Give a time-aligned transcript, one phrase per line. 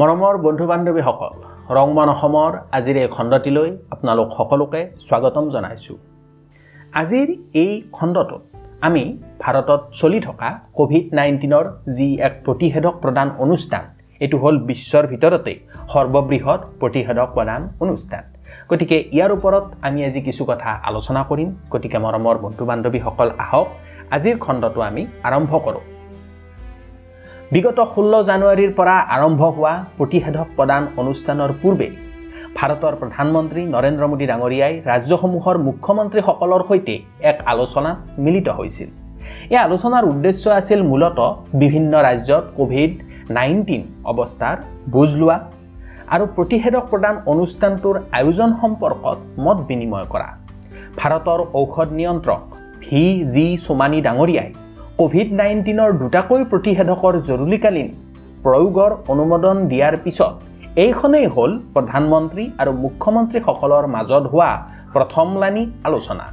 [0.00, 1.32] মৰমৰ বন্ধু বান্ধৱীসকল
[1.76, 5.96] ৰংমন অসমৰ আজিৰ এই খণ্ডটিলৈ আপোনালোক সকলোকে স্বাগতম জনাইছোঁ।
[7.00, 7.28] আজিৰ
[7.62, 8.42] এই খণ্ডটোত
[8.86, 9.02] আমি
[9.42, 11.64] ভাৰতত চলি থকা ক'ভিড নাইণ্টিনৰ
[11.96, 13.84] যি এক প্ৰতিষেধক প্ৰদান অনুষ্ঠান
[14.20, 15.52] এইটো হ'ল বিশ্বৰ ভিতৰতে
[15.92, 18.22] সৰ্ববৃহৎ প্ৰতিষেধক প্ৰদান অনুষ্ঠান।
[18.70, 23.68] গতিকে ইয়াৰ ওপৰত আমি আজি কিছু কথা আলোচনা কৰিম। গতিকে মৰমৰ বন্ধু বান্ধৱীসকল আহক
[24.16, 25.84] আজিৰ খণ্ডটো আমি আৰম্ভ কৰোঁ।
[27.54, 31.88] বিগত ষোল্ল জানুৱাৰীৰ পৰা আৰম্ভ হোৱা প্ৰতিষেধক প্ৰদান অনুষ্ঠানৰ পূৰ্বে
[32.58, 36.94] ভাৰতৰ প্ৰধানমন্ত্ৰী নৰেন্দ্ৰ মোদী ডাঙৰীয়াই ৰাজ্যসমূহৰ মুখ্যমন্ত্ৰীসকলৰ সৈতে
[37.30, 38.88] এক আলোচনাত মিলিত হৈছিল।
[39.54, 41.20] এই আলোচনাৰ উদ্দেশ্য আছিল মূলতঃ
[41.62, 42.92] বিভিন্ন ৰাজ্যত ক'ভিড
[43.36, 43.82] নাইণ্টিন
[44.12, 44.56] অৱস্থাৰ
[44.94, 45.38] বুজ লোৱা
[46.14, 50.28] আৰু প্ৰতিষেধক প্ৰদান অনুষ্ঠানটোৰ আয়োজন সম্পৰ্কত মত বিনিময় কৰা।
[51.00, 52.42] ভাৰতৰ ঔষধ নিয়ন্ত্ৰক
[52.82, 54.50] ভি জি সোমানী ডাঙৰীয়াই
[55.00, 57.88] ক'ভিড নাইণ্টিনৰ দুটাকৈ প্ৰতিষেধকৰ জৰুৰীকালীন
[58.44, 60.34] প্ৰয়োগৰ অনুমোদন দিয়াৰ পিছত
[60.84, 64.50] এইখনেই হ'ল প্ৰধানমন্ত্ৰী আৰু মুখ্যমন্ত্ৰীসকলৰ মাজত হোৱা
[64.94, 66.26] প্ৰথমলানি আলোচনা।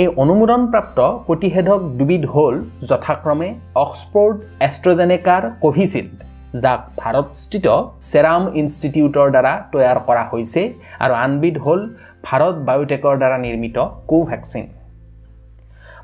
[0.00, 2.54] এই অনুমোদনপ্ৰাপ্ত প্ৰতিষেধক দুবিধ হ'ল
[2.90, 3.48] যথাক্ৰমে
[3.84, 4.36] অক্সফৰ্ড
[4.68, 6.12] এষ্ট্ৰজেনেকাৰ কোভিচিল্ড
[6.62, 7.66] যাক ভাৰতস্থিত
[8.10, 10.62] ছেৰাম ইনষ্টিটিউটৰ দ্বাৰা তৈয়াৰ কৰা হৈছে
[11.04, 11.80] আৰু আনবিধ হ'ল
[12.26, 13.76] ভাৰত বায়'টেকৰ দ্বাৰা নিৰ্মিত
[14.10, 14.64] কোভেক্সিন।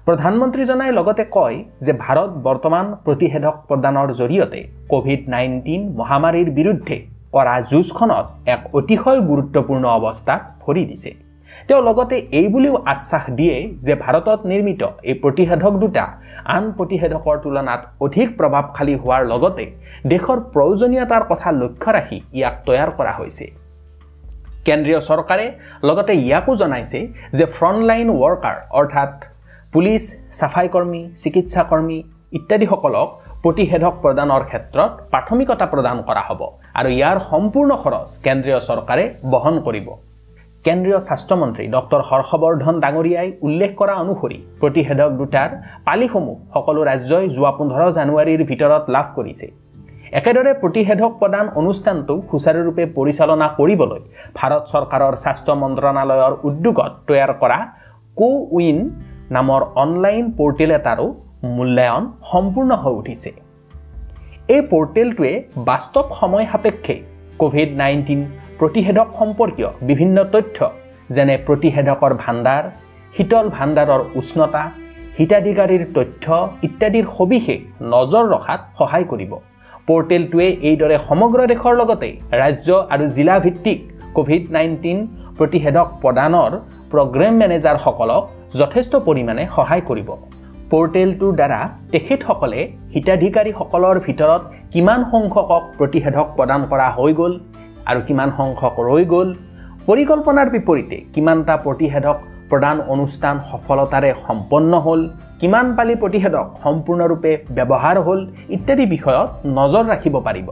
[0.09, 1.57] প্ৰধানমন্ত্ৰীজনাই লগতে কয়
[1.87, 4.61] যে ভাৰত বৰ্তমান প্ৰতিষেধক প্ৰদানৰ জৰিয়তে
[4.93, 6.97] ক'ভিড নাইণ্টিন মহামাৰীৰ বিৰুদ্ধে
[7.35, 11.11] কৰা যুঁজখনত এক অতিশয় গুৰুত্বপূৰ্ণ অৱস্থাত ভৰি দিছে।
[11.69, 13.57] তেওঁ লগতে এই বুলিও আশ্বাস দিয়ে
[13.87, 16.05] যে ভাৰতত নিৰ্মিত এই প্ৰতিষেধক দুটা
[16.57, 19.65] আন প্ৰতিষেধকৰ তুলনাত অধিক প্ৰভাৱশালী হোৱাৰ লগতে
[20.13, 23.47] দেশৰ প্ৰয়োজনীয়তাৰ কথা লক্ষ্য ৰাখি ইয়াক তৈয়াৰ কৰা হৈছে।
[24.67, 25.47] কেন্দ্ৰীয় চৰকাৰে
[25.89, 26.99] লগতে ইয়াকো জনাইছে
[27.39, 29.13] যে ফ্ৰণ্টলাইন ৱৰ্কাৰ অৰ্থাৎ
[29.73, 30.05] পুলিচ
[30.39, 31.99] চাফাই কৰ্মী চিকিৎসাকৰ্মী
[32.39, 33.09] ইত্যাদিসকলক
[33.43, 36.41] প্ৰতিষেধক প্ৰদানৰ ক্ষেত্ৰত প্ৰাথমিকতা প্ৰদান কৰা হ'ব
[36.79, 39.89] আৰু ইয়াৰ সম্পূৰ্ণ খৰচ কেন্দ্ৰীয় চৰকাৰে বহন কৰিব।
[40.65, 45.51] কেন্দ্ৰীয় স্বাস্থ্যমন্ত্ৰী ডক্টৰ হৰ্ষবৰ্ধন ডাঙৰীয়াই উল্লেখ কৰা অনুসৰি প্ৰতিষেধক দুটাৰ
[45.87, 49.47] পালিসমূহ সকলো ৰাজ্যই যোৱা পোন্ধৰ জানুৱাৰীৰ ভিতৰত লাভ কৰিছে।
[50.19, 54.01] একেদৰে প্ৰতিষেধক প্ৰদান অনুষ্ঠানটো সুচাৰুৰূপে পৰিচালনা কৰিবলৈ
[54.39, 57.59] ভাৰত চৰকাৰৰ স্বাস্থ্য মন্ত্ৰণালয়ৰ উদ্যোগত তৈয়াৰ কৰা
[58.19, 58.79] কো উইন
[59.37, 61.07] নামৰ অনলাইন পৰ্টেল এটাৰো
[61.57, 63.31] মূল্যায়ন সম্পূৰ্ণ হৈ উঠিছে।
[64.55, 65.33] এই পৰ্টেলটোৱে
[65.69, 66.97] বাস্তৱ সময় সাপেক্ষে
[67.41, 68.21] ক'ভিড নাইণ্টিন
[68.59, 70.59] প্ৰতিষেধক সম্পৰ্কীয় বিভিন্ন তথ্য
[71.17, 72.65] যেনে প্ৰতিষেধকৰ ভাণ্ডাৰ
[73.15, 74.63] শীতল ভাণ্ডাৰৰ উষ্ণতা
[75.19, 76.27] হিতাধিকাৰীৰ তথ্য
[76.67, 77.61] ইত্যাদিৰ সবিশেষ
[77.93, 79.33] নজৰ ৰখাত সহায় কৰিব।
[79.89, 82.09] পৰ্টেলটোৱে এইদৰে সমগ্ৰ দেশৰ লগতে
[82.43, 83.79] ৰাজ্য আৰু জিলাভিত্তিক
[84.17, 84.99] ক'ভিড নাইণ্টিন
[85.39, 86.53] প্ৰতিষেধক প্ৰদানৰ
[86.93, 88.23] প্ৰগ্ৰেম মেনেজাৰসকলক
[88.61, 90.09] যথেষ্ট পৰিমাণে সহায় কৰিব।
[90.73, 91.61] পৰ্টেলটোৰ দ্বাৰা
[91.93, 92.61] তেখেতসকলে
[92.95, 97.33] হিতাধিকাৰীসকলৰ ভিতৰত কিমান সংখ্যকক প্ৰতিষেধক প্ৰদান কৰা হৈ গ'ল
[97.91, 99.29] আৰু কিমান সংখ্যক ৰৈ গ'ল
[99.89, 102.17] পৰিকল্পনাৰ বিপৰীতে কিমানটা প্ৰতিষেধক
[102.51, 105.01] প্ৰদান অনুষ্ঠান সফলতাৰে সম্পন্ন হ'ল
[105.41, 108.21] কিমান পালি প্ৰতিষেধক সম্পূৰ্ণৰূপে ব্যৱহাৰ হ'ল
[108.57, 109.29] ইত্যাদি বিষয়ত
[109.59, 110.49] নজৰ ৰাখিব পাৰিব।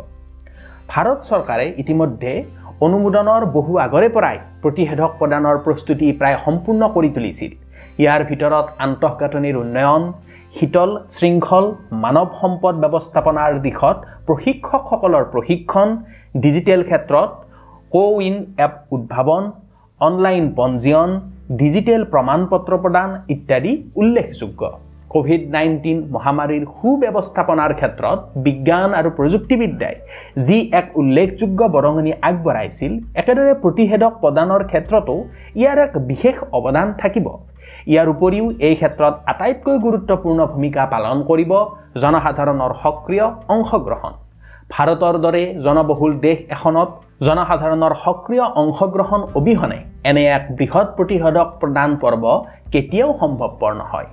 [0.92, 2.32] ভাৰত চৰকাৰে ইতিমধ্যে
[2.84, 7.52] অনুমোদনৰ বহু আগৰে পৰাই প্ৰতিষেধক প্ৰদানৰ প্ৰস্তুতি প্ৰায় সম্পূৰ্ণ কৰি তুলিছিল।
[8.02, 10.02] ইয়াৰ ভিতৰত আন্তঃগাঁথনিৰ উন্নয়ন
[10.56, 11.66] শীতল শৃংখল
[12.04, 15.88] মানৱ সম্পদ ব্যৱস্থাপনাৰ দিশত প্ৰশিক্ষকসকলৰ প্ৰশিক্ষণ
[16.44, 17.30] ডিজিটেল ক্ষেত্ৰত
[17.94, 19.44] কো উইন এপ উদ্ভাৱন
[20.00, 21.10] অনলাইন পঞ্জীয়ন
[21.60, 24.62] ডিজিটেল প্ৰমাণ পত্ৰ প্ৰদান ইত্যাদি উল্লেখযোগ্য।
[25.16, 29.96] ক'ভিড নাইণ্টিন মহামাৰীৰ সুব্যৱস্থাপনাৰ ক্ষেত্ৰত বিজ্ঞান আৰু প্ৰযুক্তিবিদ্যাই
[30.46, 35.14] যি এক উল্লেখযোগ্য বৰঙণি আগবঢ়াইছিল একেদৰে প্ৰতিষেধক প্ৰদানৰ ক্ষেত্ৰতো
[35.60, 37.26] ইয়াৰ এক বিশেষ অৱদান থাকিব।
[37.92, 41.52] ইয়াৰ উপৰিও এই ক্ষেত্ৰত আটাইতকৈ গুৰুত্বপূৰ্ণ ভূমিকা পালন কৰিব
[42.02, 44.12] জনসাধাৰণৰ সক্ৰিয় অংশগ্ৰহণ।
[44.74, 46.90] ভাৰতৰ দৰে জনবহুল দেশ এখনত
[47.26, 49.78] জনসাধাৰণৰ সক্ৰিয় অংশগ্ৰহণ অবিহনে
[50.08, 52.24] এনে এক বৃহৎ প্ৰতিষেধক প্ৰদান পৰ্ব
[52.72, 54.08] কেতিয়াও সম্ভৱপৰ নহয়।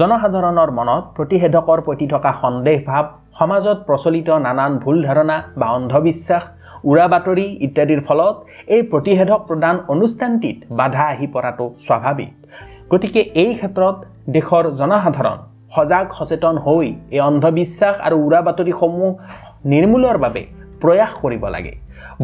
[0.00, 3.04] জনসাধাৰণৰ মনত প্ৰতিষেধকৰ প্ৰতি থকা সন্দেহ ভাৱ
[3.40, 6.44] সমাজত প্ৰচলিত নানান ভুল ধাৰণা বা অন্ধবিশ্বাস
[6.90, 8.34] উৰা বাতৰি ইত্যাদিৰ ফলত
[8.74, 12.32] এই প্ৰতিষেধক প্ৰদান অনুষ্ঠানটিত বাধা আহি পৰাটো স্বাভাৱিক।
[12.92, 13.96] গতিকে এই ক্ষেত্ৰত
[14.36, 15.38] দেশৰ জনসাধাৰণ
[15.76, 19.10] সজাগ সচেতন হৈ এই অন্ধবিশ্বাস আৰু উৰা বাতৰিসমূহ
[19.72, 20.42] নিৰ্মূলৰ বাবে
[20.82, 21.74] প্ৰয়াস কৰিব লাগে।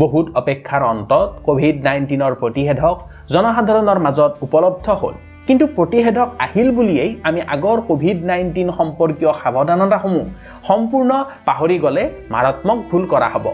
[0.02, 2.96] বহুত অপেক্ষাৰ অন্তত ক'ভিড নাইণ্টিনৰ প্ৰতিষেধক
[3.34, 5.14] জনসাধাৰণৰ মাজত উপলব্ধ হ'ল।
[5.46, 10.24] কিন্তু প্ৰতিষেধক আহিল বুলিয়েই আমি আগৰ ক'ভিড নাইণ্টিন সম্পৰ্কীয় সাৱধানতাসমূহ
[10.68, 11.10] সম্পূৰ্ণ
[11.48, 12.04] পাহৰি গ'লে
[12.34, 13.46] মাৰাত্মক ভুল কৰা হ'ব।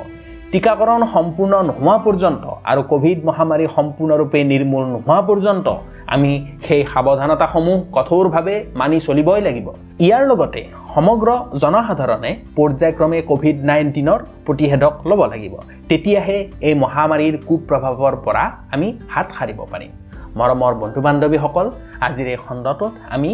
[0.53, 5.67] টীকাকৰণ সম্পূৰ্ণ নোহোৱা পৰ্যন্ত আৰু ক'ভিড মহামাৰী সম্পূৰ্ণৰূপে নিৰ্মূল নোহোৱা পৰ্যন্ত
[6.15, 6.33] আমি
[6.67, 9.67] সেই সাৱধানতাসমূহ কঠোৰভাৱে মানি চলিবই লাগিব।
[10.07, 10.61] ইয়াৰ লগতে
[10.95, 11.29] সমগ্ৰ
[11.63, 15.55] জনসাধাৰণে পৰ্যায়ক্ৰমে ক'ভিড নাইণ্টিনৰ প্ৰতিষেধক ল'ব লাগিব।
[15.89, 16.39] তেতিয়াহে
[16.69, 18.45] এই মহামাৰীৰ কুপ্ৰভাৱৰ পৰা
[18.75, 19.91] আমি হাত সাৰিব পাৰিম।
[20.39, 21.67] মৰমৰ বন্ধু বান্ধৱীসকল
[22.07, 23.31] আজিৰ এই খণ্ডটোত আমি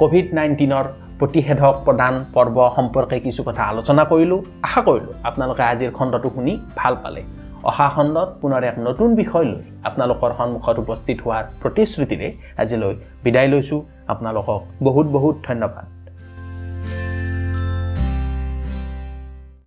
[0.00, 0.86] ক'ভিড নাইণ্টিনৰ
[1.20, 6.94] প্ৰতিষেধক প্ৰদান পৰ্ব সম্পৰ্কে কিছু কথা আলোচনা কৰিলোঁ। আশা কৰিলোঁ আপোনালোকে আজিৰ খণ্ডটো শুনি ভাল
[7.02, 7.22] পালে।
[7.70, 12.28] অহা খণ্ডত পুনৰ এক নতুন বিষয় লৈ আপোনালোকৰ সন্মুখত উপস্থিত হোৱাৰ প্ৰতিশ্ৰুতিৰে
[12.62, 12.94] আজিলৈ
[13.24, 13.80] বিদায় লৈছোঁ।
[14.12, 15.95] আপোনালোকক বহুত বহুত ধন্যবাদ।